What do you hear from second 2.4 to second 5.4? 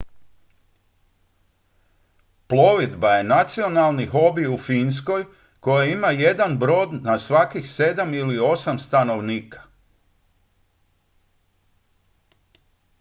plovidba je nacionalni hobi u finskoj